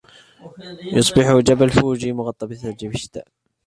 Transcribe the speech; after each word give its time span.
يصبح 0.93 1.31
جبل 1.35 1.69
فوجي 1.69 2.13
مغطًى 2.13 2.47
بالثلج 2.47 2.79
في 2.79 2.95
الشتاء. 2.95 3.25